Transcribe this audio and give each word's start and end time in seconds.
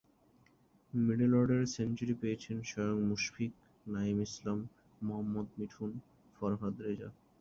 Middle 0.93 1.31
অর্ডারে 1.33 1.67
century 1.67 2.13
পেয়েছেন 2.13 2.57
স্বয়ং 2.63 2.97
মুশফিক, 3.09 3.51
নাঈম 3.85 4.17
ইসলাম, 4.21 4.59
মোহাম্মদ 5.01 5.47
মিঠুন, 5.57 5.91
ফরহাদ 6.35 6.75
রেজা। 6.81 7.09